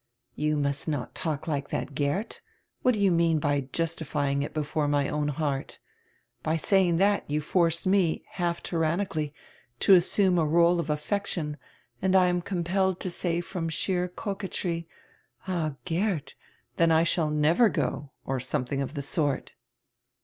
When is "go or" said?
17.69-18.39